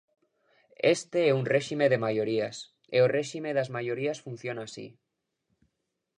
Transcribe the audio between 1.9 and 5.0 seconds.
de maiorías, e o réxime das maiorías funciona así.